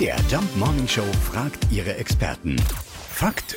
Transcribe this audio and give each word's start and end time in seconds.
MDR 0.00 0.16
Jump 0.30 0.56
Morning 0.56 0.88
Show 0.88 1.04
fragt 1.30 1.70
ihre 1.70 1.94
Experten. 1.98 2.56
Fakt 3.10 3.54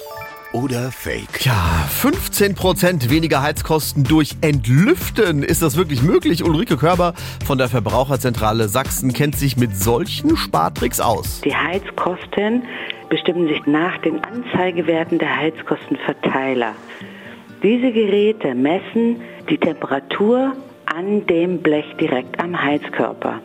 oder 0.51 0.91
Fake? 0.91 1.45
Ja, 1.45 1.87
15% 2.01 3.09
weniger 3.09 3.41
Heizkosten 3.41 4.03
durch 4.03 4.35
Entlüften. 4.41 5.41
Ist 5.41 5.61
das 5.61 5.77
wirklich 5.77 6.03
möglich? 6.03 6.43
Ulrike 6.43 6.75
Körber 6.75 7.13
von 7.45 7.57
der 7.57 7.69
Verbraucherzentrale 7.69 8.67
Sachsen 8.67 9.13
kennt 9.13 9.37
sich 9.37 9.55
mit 9.55 9.77
solchen 9.77 10.35
Spartricks 10.35 10.99
aus. 10.99 11.39
Die 11.45 11.55
Heizkosten 11.55 12.63
bestimmen 13.07 13.47
sich 13.47 13.65
nach 13.65 13.97
den 13.99 14.19
Anzeigewerten 14.25 15.19
der 15.19 15.33
Heizkostenverteiler. 15.33 16.73
Diese 17.61 17.93
Geräte 17.93 18.53
messen 18.53 19.21
die 19.49 19.57
Temperatur 19.57 20.57
an 20.93 21.25
dem 21.25 21.59
Blech 21.59 21.85
direkt 22.01 22.37
am 22.37 22.61
Heizkörper. 22.61 23.39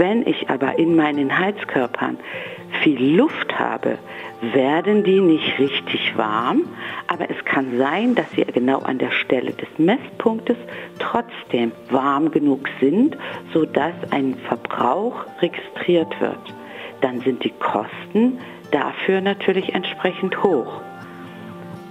Wenn 0.00 0.26
ich 0.26 0.48
aber 0.48 0.78
in 0.78 0.96
meinen 0.96 1.38
Heizkörpern 1.38 2.16
viel 2.82 3.16
Luft 3.18 3.58
habe, 3.58 3.98
werden 4.40 5.04
die 5.04 5.20
nicht 5.20 5.58
richtig 5.58 6.16
warm, 6.16 6.62
aber 7.06 7.28
es 7.28 7.44
kann 7.44 7.76
sein, 7.76 8.14
dass 8.14 8.30
sie 8.30 8.42
genau 8.46 8.78
an 8.78 8.96
der 8.96 9.10
Stelle 9.10 9.52
des 9.52 9.68
Messpunktes 9.76 10.56
trotzdem 10.98 11.72
warm 11.90 12.30
genug 12.30 12.66
sind, 12.80 13.14
sodass 13.52 13.92
ein 14.10 14.36
Verbrauch 14.48 15.26
registriert 15.42 16.18
wird. 16.18 16.54
Dann 17.02 17.20
sind 17.20 17.44
die 17.44 17.52
Kosten 17.58 18.38
dafür 18.70 19.20
natürlich 19.20 19.74
entsprechend 19.74 20.42
hoch. 20.42 20.80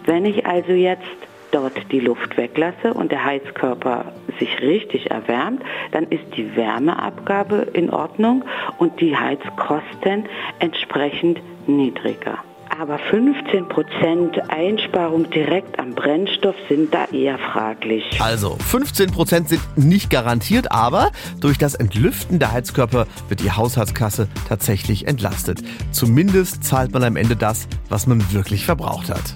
Wenn 0.06 0.26
ich 0.26 0.48
also 0.48 0.72
jetzt 0.72 1.29
dort 1.52 1.92
die 1.92 2.00
Luft 2.00 2.38
weglasse 2.38 2.94
und 2.94 3.12
der 3.12 3.26
Heizkörper 3.26 4.14
sich 4.40 4.62
richtig 4.62 5.12
erwärmt, 5.12 5.62
dann 5.92 6.06
ist 6.06 6.36
die 6.36 6.56
Wärmeabgabe 6.56 7.68
in 7.74 7.90
Ordnung 7.90 8.44
und 8.78 9.00
die 9.02 9.16
Heizkosten 9.16 10.26
entsprechend 10.60 11.40
niedriger. 11.68 12.40
Aber 12.80 12.98
15% 12.98 14.48
Einsparung 14.48 15.30
direkt 15.30 15.80
am 15.80 15.96
Brennstoff 15.96 16.56
sind 16.70 16.94
da 16.94 17.06
eher 17.06 17.38
fraglich. 17.38 18.06
Also 18.22 18.58
15% 18.72 19.48
sind 19.48 19.62
nicht 19.76 20.10
garantiert, 20.10 20.72
aber 20.72 21.12
durch 21.42 21.58
das 21.58 21.76
Entlüften 21.76 22.40
der 22.40 22.52
Heizkörper 22.52 23.08
wird 23.28 23.42
die 23.42 23.52
Haushaltskasse 23.52 24.30
tatsächlich 24.48 25.08
entlastet. 25.08 25.60
Zumindest 25.92 26.64
zahlt 26.64 26.94
man 26.94 27.04
am 27.04 27.16
Ende 27.18 27.36
das, 27.36 27.68
was 27.90 28.08
man 28.08 28.32
wirklich 28.32 28.66
verbraucht 28.66 29.10
hat. 29.10 29.36